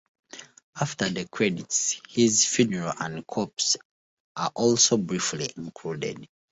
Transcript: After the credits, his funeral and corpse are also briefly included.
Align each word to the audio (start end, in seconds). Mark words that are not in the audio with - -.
After 0.81 1.09
the 1.09 1.27
credits, 1.27 2.01
his 2.09 2.43
funeral 2.45 2.91
and 2.99 3.27
corpse 3.27 3.77
are 4.35 4.51
also 4.55 4.97
briefly 4.97 5.51
included. 5.55 6.27